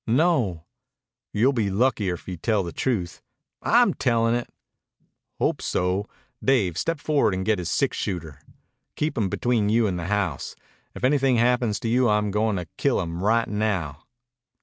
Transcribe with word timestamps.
"No." 0.07 0.65
"You'll 1.31 1.53
be 1.53 1.69
luckier 1.69 2.15
if 2.15 2.27
you 2.27 2.35
tell 2.35 2.63
the 2.63 2.71
truth." 2.71 3.21
"I'm 3.61 3.93
tellin' 3.93 4.33
it." 4.33 4.49
"Hope 5.37 5.61
so. 5.61 6.07
Dave, 6.43 6.75
step 6.75 6.99
forward 6.99 7.35
and 7.35 7.45
get 7.45 7.59
his 7.59 7.69
six 7.69 7.97
shooter. 7.97 8.41
Keep 8.95 9.15
him 9.15 9.29
between 9.29 9.69
you 9.69 9.85
and 9.85 9.99
the 9.99 10.07
house. 10.07 10.55
If 10.95 11.03
anything 11.03 11.35
happens 11.35 11.79
to 11.81 11.87
you 11.87 12.09
I'm 12.09 12.31
goin' 12.31 12.55
to 12.55 12.65
kill 12.77 12.99
him 12.99 13.21
right 13.23 13.47
now." 13.47 14.05